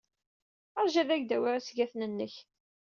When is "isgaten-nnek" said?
1.57-2.35